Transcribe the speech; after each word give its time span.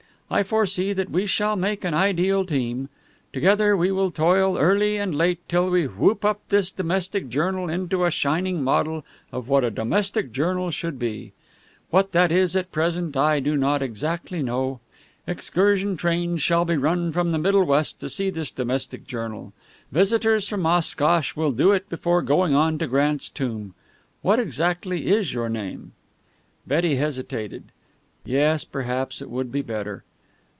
I 0.33 0.43
foresee 0.43 0.93
that 0.93 1.09
we 1.11 1.25
shall 1.25 1.57
make 1.57 1.83
an 1.83 1.93
ideal 1.93 2.45
team. 2.45 2.87
Together, 3.33 3.75
we 3.75 3.91
will 3.91 4.11
toil 4.11 4.57
early 4.57 4.95
and 4.95 5.13
late 5.13 5.39
till 5.49 5.69
we 5.69 5.87
whoop 5.87 6.23
up 6.23 6.39
this 6.47 6.71
domestic 6.71 7.27
journal 7.27 7.67
into 7.69 8.05
a 8.05 8.11
shining 8.11 8.63
model 8.63 9.03
of 9.33 9.49
what 9.49 9.65
a 9.65 9.69
domestic 9.69 10.31
journal 10.31 10.71
should 10.71 10.97
be. 10.97 11.33
What 11.89 12.13
that 12.13 12.31
is, 12.31 12.55
at 12.55 12.71
present, 12.71 13.17
I 13.17 13.41
do 13.41 13.57
not 13.57 13.81
exactly 13.81 14.41
know. 14.41 14.79
Excursion 15.27 15.97
trains 15.97 16.49
will 16.49 16.63
be 16.63 16.77
run 16.77 17.11
from 17.11 17.31
the 17.31 17.37
Middle 17.37 17.65
West 17.65 17.99
to 17.99 18.07
see 18.07 18.29
this 18.29 18.51
domestic 18.51 19.05
journal. 19.05 19.51
Visitors 19.91 20.47
from 20.47 20.65
Oshkosh 20.65 21.35
will 21.35 21.51
do 21.51 21.73
it 21.73 21.89
before 21.89 22.21
going 22.21 22.55
on 22.55 22.77
to 22.77 22.87
Grant's 22.87 23.27
tomb. 23.27 23.73
What 24.21 24.39
exactly 24.39 25.07
is 25.07 25.33
your 25.33 25.49
name?" 25.49 25.91
Betty 26.65 26.95
hesitated. 26.95 27.65
Yes, 28.23 28.63
perhaps 28.63 29.21
it 29.21 29.29
would 29.29 29.51
be 29.51 29.61
better. 29.61 30.05